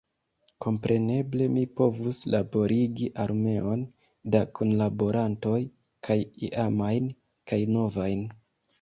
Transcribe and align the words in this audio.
Kompreneble 0.65 1.47
mi 1.57 1.65
povus 1.81 2.21
laborigi 2.37 3.11
armeon 3.25 3.85
da 4.37 4.43
kunlaborantoj, 4.57 5.57
kaj 6.11 6.21
iamajn 6.53 7.17
kaj 7.53 7.65
novajn. 7.79 8.31